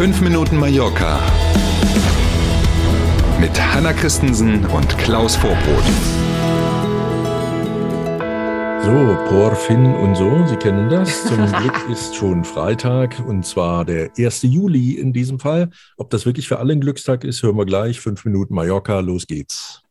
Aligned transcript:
5 0.00 0.22
Minuten 0.22 0.56
Mallorca 0.56 1.20
mit 3.38 3.50
Hanna 3.60 3.92
Christensen 3.92 4.64
und 4.64 4.96
Klaus 4.96 5.36
Vorbrot. 5.36 5.84
So, 8.82 9.18
Por, 9.28 9.54
Finn 9.54 9.84
und 9.84 10.14
so, 10.14 10.46
Sie 10.46 10.56
kennen 10.56 10.88
das. 10.88 11.26
Zum 11.26 11.44
Glück 11.52 11.86
ist 11.90 12.16
schon 12.16 12.44
Freitag 12.44 13.22
und 13.26 13.44
zwar 13.44 13.84
der 13.84 14.10
1. 14.16 14.40
Juli 14.44 14.92
in 14.92 15.12
diesem 15.12 15.38
Fall. 15.38 15.68
Ob 15.98 16.08
das 16.08 16.24
wirklich 16.24 16.48
für 16.48 16.58
alle 16.60 16.72
ein 16.72 16.80
Glückstag 16.80 17.22
ist, 17.22 17.42
hören 17.42 17.58
wir 17.58 17.66
gleich. 17.66 18.00
Fünf 18.00 18.24
Minuten 18.24 18.54
Mallorca, 18.54 19.00
los 19.00 19.26
geht's. 19.26 19.82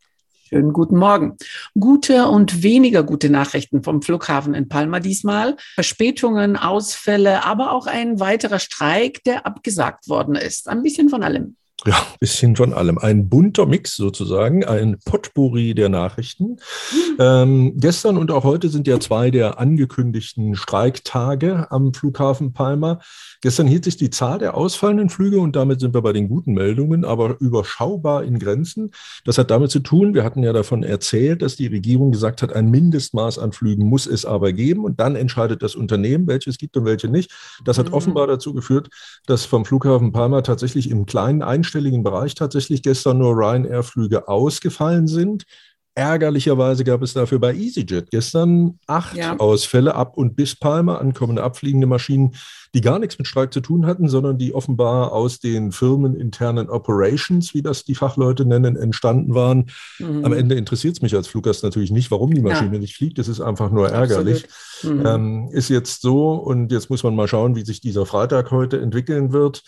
Schönen 0.49 0.73
guten 0.73 0.97
Morgen. 0.97 1.37
Gute 1.79 2.27
und 2.27 2.63
weniger 2.63 3.03
gute 3.03 3.29
Nachrichten 3.29 3.83
vom 3.83 4.01
Flughafen 4.01 4.55
in 4.55 4.67
Palma 4.67 4.99
diesmal. 4.99 5.55
Verspätungen, 5.75 6.57
Ausfälle, 6.57 7.45
aber 7.45 7.71
auch 7.71 7.85
ein 7.85 8.19
weiterer 8.19 8.57
Streik, 8.57 9.23
der 9.25 9.45
abgesagt 9.45 10.09
worden 10.09 10.33
ist. 10.33 10.67
Ein 10.67 10.81
bisschen 10.81 11.09
von 11.09 11.21
allem. 11.21 11.55
Ja, 11.85 12.05
bisschen 12.19 12.57
von 12.57 12.73
allem. 12.73 12.97
Ein 12.97 13.29
bunter 13.29 13.65
Mix 13.65 13.95
sozusagen, 13.95 14.65
ein 14.65 14.97
Potpourri 15.05 15.73
der 15.73 15.87
Nachrichten. 15.87 16.57
Mhm. 16.91 17.17
Ähm, 17.19 17.73
gestern 17.77 18.17
und 18.17 18.31
auch 18.31 18.43
heute 18.43 18.67
sind 18.67 18.85
ja 18.85 18.99
zwei 18.99 19.31
der 19.31 19.59
angekündigten 19.59 20.55
Streiktage 20.55 21.71
am 21.71 21.93
Flughafen 21.93 22.51
Palma. 22.51 22.99
Gestern 23.41 23.67
hielt 23.67 23.85
sich 23.85 23.95
die 23.95 24.09
Zahl 24.09 24.39
der 24.39 24.55
ausfallenden 24.55 25.09
Flüge 25.09 25.39
und 25.39 25.55
damit 25.55 25.79
sind 25.79 25.93
wir 25.93 26.01
bei 26.01 26.11
den 26.11 26.27
guten 26.27 26.53
Meldungen, 26.53 27.05
aber 27.05 27.39
überschaubar 27.39 28.25
in 28.25 28.39
Grenzen. 28.39 28.91
Das 29.23 29.37
hat 29.37 29.49
damit 29.49 29.71
zu 29.71 29.79
tun, 29.79 30.13
wir 30.13 30.25
hatten 30.25 30.43
ja 30.43 30.51
davon 30.51 30.83
erzählt, 30.83 31.41
dass 31.41 31.55
die 31.55 31.67
Regierung 31.67 32.11
gesagt 32.11 32.41
hat, 32.41 32.51
ein 32.51 32.69
Mindestmaß 32.69 33.39
an 33.39 33.53
Flügen 33.53 33.85
muss 33.85 34.05
es 34.05 34.25
aber 34.25 34.51
geben 34.51 34.83
und 34.83 34.99
dann 34.99 35.15
entscheidet 35.15 35.63
das 35.63 35.75
Unternehmen, 35.75 36.27
welches 36.27 36.57
gibt 36.57 36.75
und 36.75 36.83
welche 36.83 37.07
nicht. 37.07 37.31
Das 37.63 37.77
hat 37.77 37.87
mhm. 37.87 37.93
offenbar 37.93 38.27
dazu 38.27 38.53
geführt, 38.53 38.89
dass 39.27 39.45
vom 39.45 39.63
Flughafen 39.63 40.11
Palma 40.11 40.41
tatsächlich 40.41 40.89
im 40.89 41.05
kleinen 41.05 41.41
einstelligen 41.69 42.03
Bereich 42.03 42.33
tatsächlich 42.33 42.81
gestern 42.81 43.19
nur 43.19 43.35
Ryanair-Flüge 43.35 44.27
ausgefallen 44.27 45.07
sind. 45.07 45.45
Ärgerlicherweise 45.95 46.83
gab 46.85 47.01
es 47.01 47.13
dafür 47.13 47.39
bei 47.39 47.53
EasyJet 47.53 48.09
gestern 48.09 48.79
acht 48.87 49.17
ja. 49.17 49.35
Ausfälle 49.37 49.95
ab 49.95 50.17
und 50.17 50.35
bis 50.35 50.55
Palma, 50.55 50.97
ankommende 50.97 51.43
abfliegende 51.43 51.87
Maschinen, 51.87 52.35
die 52.73 52.79
gar 52.79 52.99
nichts 52.99 53.17
mit 53.17 53.27
Streik 53.27 53.51
zu 53.51 53.59
tun 53.59 53.85
hatten, 53.85 54.07
sondern 54.07 54.37
die 54.37 54.53
offenbar 54.53 55.11
aus 55.11 55.39
den 55.39 55.73
firmeninternen 55.73 56.69
Operations, 56.69 57.53
wie 57.53 57.61
das 57.61 57.83
die 57.83 57.95
Fachleute 57.95 58.45
nennen, 58.45 58.77
entstanden 58.77 59.35
waren. 59.35 59.71
Mhm. 59.99 60.23
Am 60.23 60.31
Ende 60.31 60.55
interessiert 60.55 60.95
es 60.95 61.01
mich 61.01 61.15
als 61.15 61.27
Fluggast 61.27 61.63
natürlich 61.63 61.91
nicht, 61.91 62.11
warum 62.11 62.33
die 62.33 62.41
Maschine 62.41 62.75
ja. 62.75 62.79
nicht 62.79 62.95
fliegt. 62.95 63.19
Es 63.19 63.27
ist 63.27 63.41
einfach 63.41 63.69
nur 63.69 63.89
ärgerlich. 63.89 64.45
Mhm. 64.83 65.05
Ähm, 65.05 65.49
ist 65.51 65.69
jetzt 65.69 66.01
so 66.01 66.33
und 66.35 66.71
jetzt 66.71 66.89
muss 66.89 67.03
man 67.03 67.15
mal 67.15 67.27
schauen, 67.27 67.55
wie 67.55 67.65
sich 67.65 67.81
dieser 67.81 68.05
Freitag 68.05 68.51
heute 68.51 68.79
entwickeln 68.79 69.33
wird. 69.33 69.63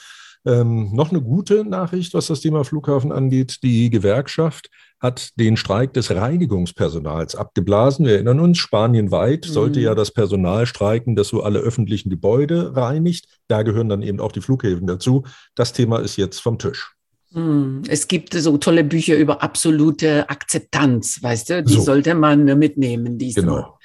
Ähm, 0.45 0.89
noch 0.93 1.11
eine 1.11 1.21
gute 1.21 1.63
Nachricht, 1.65 2.13
was 2.13 2.27
das 2.27 2.41
Thema 2.41 2.63
Flughafen 2.63 3.11
angeht. 3.11 3.59
Die 3.61 3.89
Gewerkschaft 3.89 4.69
hat 4.99 5.31
den 5.39 5.57
Streik 5.57 5.93
des 5.93 6.11
Reinigungspersonals 6.11 7.35
abgeblasen. 7.35 8.05
Wir 8.05 8.15
erinnern 8.15 8.39
uns, 8.39 8.57
spanienweit 8.57 9.47
mhm. 9.47 9.53
sollte 9.53 9.79
ja 9.79 9.95
das 9.95 10.11
Personal 10.11 10.65
streiken, 10.65 11.15
das 11.15 11.27
so 11.27 11.43
alle 11.43 11.59
öffentlichen 11.59 12.09
Gebäude 12.09 12.75
reinigt. 12.75 13.27
Da 13.47 13.63
gehören 13.63 13.89
dann 13.89 14.01
eben 14.01 14.19
auch 14.19 14.31
die 14.31 14.41
Flughäfen 14.41 14.87
dazu. 14.87 15.23
Das 15.55 15.73
Thema 15.73 15.99
ist 15.99 16.17
jetzt 16.17 16.39
vom 16.39 16.57
Tisch. 16.57 16.95
Mhm. 17.31 17.83
Es 17.87 18.07
gibt 18.07 18.33
so 18.33 18.57
tolle 18.57 18.83
Bücher 18.83 19.15
über 19.15 19.41
absolute 19.41 20.29
Akzeptanz, 20.29 21.21
weißt 21.21 21.49
du, 21.49 21.63
die 21.63 21.73
so. 21.73 21.81
sollte 21.81 22.13
man 22.13 22.45
mitnehmen 22.57 23.17
diesmal. 23.17 23.45
Genau. 23.45 23.79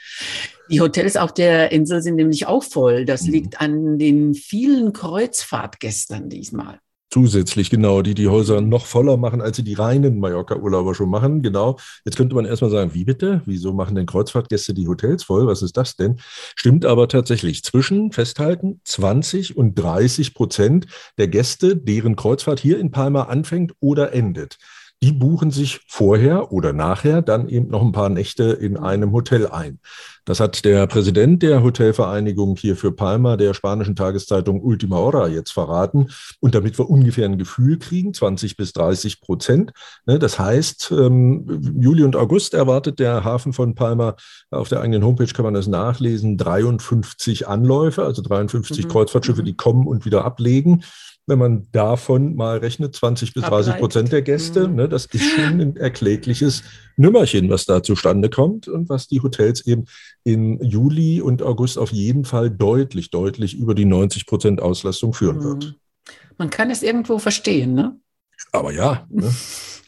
Die 0.71 0.81
Hotels 0.81 1.17
auf 1.17 1.33
der 1.33 1.73
Insel 1.73 2.03
sind 2.03 2.17
nämlich 2.17 2.47
auch 2.47 2.65
voll. 2.65 3.05
Das 3.05 3.23
mhm. 3.23 3.33
liegt 3.33 3.61
an 3.61 3.99
den 3.99 4.35
vielen 4.35 4.93
Kreuzfahrtgästern 4.93 6.29
diesmal. 6.29 6.81
Zusätzlich, 7.09 7.71
genau, 7.71 8.03
die 8.03 8.15
die 8.15 8.27
Häuser 8.27 8.61
noch 8.61 8.85
voller 8.85 9.17
machen, 9.17 9.41
als 9.41 9.57
sie 9.57 9.63
die 9.63 9.75
reinen 9.75 10.19
Mallorca-Urlauber 10.19 10.95
schon 10.95 11.09
machen. 11.09 11.41
Genau. 11.41 11.79
Jetzt 12.05 12.17
könnte 12.17 12.35
man 12.35 12.45
erstmal 12.45 12.71
sagen, 12.71 12.95
wie 12.95 13.05
bitte? 13.05 13.43
Wieso 13.47 13.73
machen 13.73 13.95
denn 13.95 14.07
Kreuzfahrtgäste 14.07 14.75
die 14.75 14.89
Hotels 14.89 15.23
voll? 15.23 15.47
Was 15.47 15.63
ist 15.63 15.77
das 15.77 15.95
denn? 15.95 16.17
Stimmt 16.57 16.85
aber 16.85 17.07
tatsächlich. 17.07 17.63
Zwischen, 17.63 18.11
festhalten, 18.11 18.81
20 18.85 19.57
und 19.57 19.77
30 19.77 20.35
Prozent 20.35 20.89
der 21.17 21.29
Gäste, 21.29 21.77
deren 21.77 22.17
Kreuzfahrt 22.17 22.59
hier 22.59 22.79
in 22.79 22.91
Palma 22.91 23.23
anfängt 23.23 23.73
oder 23.79 24.13
endet, 24.13 24.59
die 25.07 25.13
buchen 25.13 25.53
sich 25.53 25.83
vorher 25.87 26.51
oder 26.51 26.73
nachher 26.73 27.23
dann 27.23 27.49
eben 27.49 27.69
noch 27.69 27.81
ein 27.81 27.93
paar 27.93 28.09
Nächte 28.09 28.43
in 28.43 28.77
einem 28.77 29.13
Hotel 29.13 29.47
ein. 29.47 29.79
Das 30.25 30.41
hat 30.41 30.65
der 30.65 30.89
Präsident 30.89 31.45
der 31.45 31.63
Hotelvereinigung 31.63 32.57
hier 32.57 32.75
für 32.75 32.91
Palma, 32.91 33.37
der 33.37 33.55
spanischen 33.55 33.95
Tageszeitung 33.95 34.61
Ultima 34.61 34.97
Hora, 34.97 35.29
jetzt 35.29 35.53
verraten. 35.53 36.09
Und 36.41 36.57
damit 36.57 36.77
wir 36.77 36.91
ungefähr 36.91 37.27
ein 37.27 37.39
Gefühl 37.39 37.79
kriegen, 37.79 38.15
20 38.15 38.57
bis 38.57 38.73
30 38.73 39.21
Prozent. 39.21 39.73
Ne, 40.07 40.19
das 40.19 40.41
heißt, 40.41 40.91
ähm, 40.91 41.63
Juli 41.79 42.03
und 42.03 42.17
August 42.17 42.55
erwartet 42.55 42.99
der 42.99 43.23
Hafen 43.23 43.53
von 43.53 43.77
Palma, 43.77 44.17
auf 44.51 44.69
der 44.69 44.81
eigenen 44.81 45.05
Homepage 45.05 45.33
kann 45.33 45.45
man 45.45 45.55
das 45.55 45.69
nachlesen, 45.69 46.37
53 46.37 47.47
Anläufe, 47.47 48.03
also 48.03 48.23
53 48.23 48.87
mhm. 48.87 48.89
Kreuzfahrtschiffe, 48.89 49.43
mhm. 49.43 49.47
die 49.47 49.57
kommen 49.57 49.87
und 49.87 50.05
wieder 50.05 50.25
ablegen 50.25 50.83
wenn 51.27 51.39
man 51.39 51.67
davon 51.73 52.37
mal 52.37 52.59
rechnet, 52.59 52.95
20 52.95 53.35
bis 53.35 53.43
30 53.43 53.77
Prozent 53.79 54.13
der 54.13 54.23
Gäste, 54.23 54.69
mhm. 54.69 54.77
ne, 54.77 54.89
das 54.89 55.07
ist 55.07 55.25
schon 55.25 55.61
ein 55.61 55.77
erklägliches 55.77 56.63
Nümmerchen, 56.97 57.51
was 57.51 57.65
da 57.65 57.83
zustande 57.83 58.31
kommt 58.31 58.69
und 58.69 58.89
was 58.89 59.09
die 59.09 59.21
Hotels 59.21 59.67
eben 59.67 59.87
im 60.23 60.63
Juli 60.63 61.21
und 61.21 61.43
August 61.43 61.79
auf 61.79 61.91
jeden 61.91 62.25
Fall 62.25 62.51
deutlich, 62.51 63.11
deutlich 63.11 63.57
über 63.57 63.75
die 63.75 63.85
90 63.85 64.27
Prozent 64.27 64.63
Auslastung 64.63 65.13
führen 65.13 65.39
mhm. 65.39 65.43
wird. 65.43 65.75
Man 66.39 66.51
kann 66.51 66.71
es 66.71 66.83
irgendwo 66.83 67.19
verstehen, 67.19 67.75
ne? 67.75 67.99
Aber 68.53 68.73
ja. 68.73 69.07
Ne? 69.11 69.35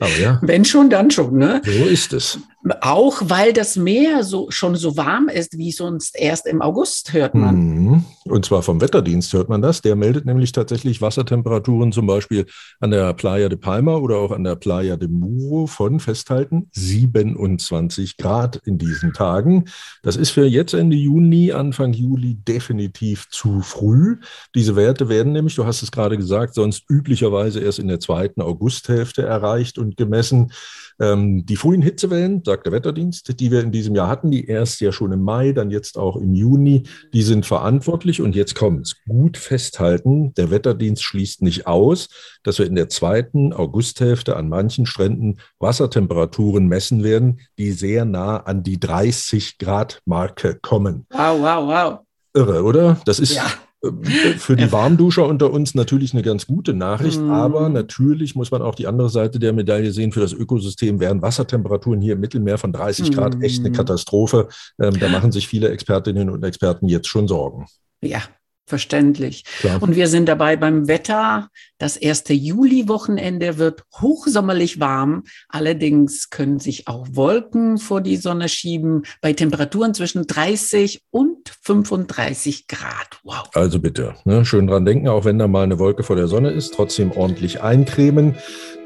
Aber 0.01 0.17
ja. 0.19 0.39
Wenn 0.43 0.65
schon, 0.65 0.91
dann 0.91 1.11
schon, 1.11 1.37
ne? 1.37 1.61
So 1.65 1.85
ist 1.85 2.13
es. 2.13 2.39
Auch 2.81 3.23
weil 3.25 3.53
das 3.53 3.77
Meer 3.77 4.25
so, 4.25 4.51
schon 4.51 4.77
so 4.77 4.97
warm 4.97 5.29
ist 5.29 5.57
wie 5.59 5.73
sonst 5.73 6.19
erst 6.19 6.47
im 6.47 6.63
August, 6.63 7.13
hört 7.13 7.35
man. 7.35 7.57
Mhm. 7.57 8.05
Und 8.31 8.45
zwar 8.45 8.63
vom 8.63 8.81
Wetterdienst 8.81 9.33
hört 9.33 9.49
man 9.49 9.63
das. 9.63 9.81
Der 9.81 9.97
meldet 9.97 10.27
nämlich 10.27 10.53
tatsächlich 10.53 11.01
Wassertemperaturen 11.01 11.93
zum 11.93 12.07
Beispiel 12.07 12.47
an 12.81 12.91
der 12.91 13.15
Playa 13.15 13.49
de 13.49 13.59
Palma 13.59 13.97
oder 13.97 14.17
auch 14.17 14.33
an 14.33 14.45
der 14.45 14.57
Playa 14.57 14.97
de 14.97 15.09
Muro 15.09 15.67
von, 15.67 16.01
festhalten, 16.01 16.69
27 16.73 18.17
Grad 18.17 18.61
in 18.65 18.79
diesen 18.79 19.13
Tagen. 19.13 19.65
Das 20.03 20.17
ist 20.17 20.31
für 20.31 20.47
jetzt 20.47 20.75
Ende 20.75 20.97
Juni, 20.97 21.53
Anfang 21.53 21.93
Juli 21.93 22.35
definitiv 22.35 23.29
zu 23.31 23.63
früh. 23.63 24.19
Diese 24.55 24.77
Werte 24.77 25.09
werden 25.09 25.33
nämlich, 25.33 25.55
du 25.55 25.65
hast 25.65 25.83
es 25.83 25.91
gerade 25.91 26.17
gesagt, 26.17 26.55
sonst 26.55 26.85
üblicherweise 26.89 27.61
erst 27.61 27.79
in 27.79 27.89
der 27.89 28.01
zweiten 28.01 28.43
Augusthälfte 28.43 29.23
erreicht 29.23 29.79
und 29.79 29.97
gemessen. 29.97 30.53
Ähm, 31.01 31.47
die 31.47 31.57
frühen 31.57 31.83
Hitzewellen, 31.83 32.43
sagt 32.45 32.67
der 32.67 32.73
Wetterdienst, 32.73 33.39
die 33.41 33.51
wir 33.51 33.61
in 33.61 33.73
diesem 33.73 33.95
Jahr 33.95 34.09
hatten, 34.09 34.31
die 34.31 34.47
erst 34.47 34.81
ja 34.81 34.93
schon 34.93 35.13
im 35.13 35.23
Mai, 35.23 35.53
dann 35.53 35.71
jetzt 35.71 35.97
auch 35.97 36.17
im 36.17 36.35
Juni, 36.35 36.83
die 37.13 37.23
sind 37.23 37.47
verantwortlich. 37.47 38.18
Und 38.21 38.35
jetzt 38.35 38.55
kommt 38.55 38.87
es. 38.87 38.97
Gut 39.07 39.37
festhalten, 39.37 40.35
der 40.35 40.51
Wetterdienst 40.51 41.03
schließt 41.03 41.43
nicht 41.43 41.67
aus, 41.67 42.09
dass 42.43 42.59
wir 42.59 42.67
in 42.67 42.75
der 42.75 42.89
zweiten 42.89 43.53
Augusthälfte 43.53 44.37
an 44.37 44.49
manchen 44.49 44.87
Stränden 44.87 45.39
Wassertemperaturen 45.59 46.67
messen 46.67 47.05
werden, 47.05 47.41
die 47.59 47.73
sehr 47.73 48.05
nah 48.05 48.39
an 48.39 48.63
die 48.63 48.81
30 48.81 49.59
Grad 49.59 50.01
Marke 50.05 50.59
kommen. 50.61 51.07
Wow, 51.11 51.41
wow, 51.41 51.67
wow. 51.67 51.99
Irre, 52.35 52.63
oder? 52.63 53.01
Das 53.05 53.19
ist 53.19 53.35
ja. 53.35 53.47
Äh, 53.83 53.91
für 54.39 54.57
die 54.57 54.71
Warmduscher 54.73 55.27
unter 55.27 55.53
uns 55.53 55.75
natürlich 55.75 56.13
eine 56.13 56.23
ganz 56.23 56.47
gute 56.47 56.75
Nachricht, 56.75 57.21
mm. 57.21 57.31
aber 57.31 57.69
natürlich 57.69 58.35
muss 58.35 58.51
man 58.51 58.63
auch 58.63 58.75
die 58.75 58.87
andere 58.87 59.09
Seite 59.09 59.39
der 59.39 59.53
Medaille 59.53 59.93
sehen. 59.93 60.13
Für 60.13 60.21
das 60.21 60.33
Ökosystem 60.33 61.01
wären 61.01 61.23
Wassertemperaturen 61.23 62.01
hier 62.01 62.15
im 62.15 62.21
Mittelmeer 62.21 62.59
von 62.59 62.73
30 62.73 63.13
Grad 63.13 63.39
mm. 63.39 63.43
echt 63.43 63.61
eine 63.61 63.73
Katastrophe. 63.73 64.49
Ähm, 64.81 64.99
da 64.99 65.09
machen 65.09 65.33
sich 65.33 65.47
viele 65.47 65.71
Expertinnen 65.71 66.31
und 66.31 66.45
Experten 66.45 66.89
jetzt 66.89 67.09
schon 67.09 67.29
Sorgen. 67.29 67.67
Ja, 68.01 68.23
verständlich. 68.69 69.45
Klar. 69.61 69.83
Und 69.83 69.97
wir 69.97 70.07
sind 70.09 70.29
dabei 70.29 70.57
beim 70.57 70.87
Wetter. 70.89 71.49
Das 71.79 71.97
erste 71.97 72.35
Juli-Wochenende 72.35 73.59
wird 73.59 73.83
hochsommerlich 74.01 74.79
warm. 74.79 75.25
Allerdings 75.49 76.31
können 76.31 76.61
sich 76.61 76.87
auch 76.87 77.07
Wolken 77.11 77.79
vor 77.79 78.01
die 78.01 78.17
Sonne 78.17 78.49
schieben 78.49 79.03
bei 79.21 79.33
Temperaturen 79.33 79.95
zwischen 79.95 80.27
30 80.27 81.03
und 81.11 81.49
35 81.63 82.67
Grad. 82.67 83.21
Wow. 83.25 83.49
Also 83.55 83.81
bitte, 83.81 84.15
ne, 84.25 84.45
schön 84.45 84.67
dran 84.67 84.85
denken, 84.85 85.09
auch 85.09 85.25
wenn 85.25 85.39
da 85.39 85.49
mal 85.49 85.65
eine 85.65 85.79
Wolke 85.79 86.03
vor 86.03 86.17
der 86.17 86.29
Sonne 86.29 86.51
ist, 86.51 86.75
trotzdem 86.75 87.13
ordentlich 87.13 87.63
eincremen. 87.63 88.37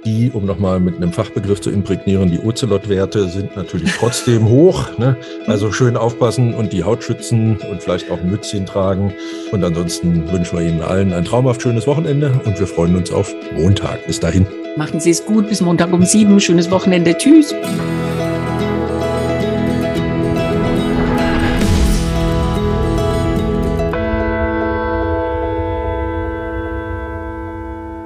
Die, 0.04 0.30
um 0.32 0.46
nochmal 0.46 0.80
mit 0.80 0.96
einem 0.96 1.12
Fachbegriff 1.12 1.60
zu 1.60 1.70
imprägnieren, 1.70 2.30
die 2.30 2.40
Ozelot-Werte 2.40 3.28
sind 3.28 3.56
natürlich 3.56 3.92
trotzdem 3.92 4.48
hoch. 4.48 4.98
Ne? 4.98 5.16
Also 5.46 5.70
schön 5.70 5.96
aufpassen 5.96 6.54
und 6.54 6.72
die 6.72 6.82
Haut 6.82 7.04
schützen 7.04 7.56
und 7.70 7.82
vielleicht 7.82 8.10
auch 8.10 8.18
ein 8.18 8.30
Mützchen 8.30 8.66
tragen. 8.66 9.14
Und 9.52 9.62
ansonsten 9.62 10.30
wünschen 10.32 10.58
wir 10.58 10.66
Ihnen 10.66 10.82
allen 10.82 11.12
ein 11.12 11.24
traumhaft 11.24 11.62
schönes 11.62 11.86
Wochenende 11.86 12.32
und 12.44 12.58
wir 12.58 12.66
freuen 12.66 12.96
uns 12.96 13.12
auf 13.12 13.32
Montag. 13.56 14.04
Bis 14.06 14.18
dahin. 14.18 14.46
Machen 14.76 14.98
Sie 14.98 15.10
es 15.10 15.24
gut 15.24 15.48
bis 15.48 15.60
Montag 15.60 15.92
um 15.92 16.04
sieben. 16.04 16.40
Schönes 16.40 16.70
Wochenende. 16.70 17.16
Tschüss. 17.16 17.54